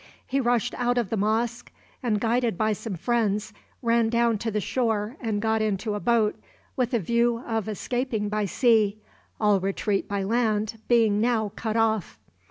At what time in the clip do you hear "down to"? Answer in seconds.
4.09-4.49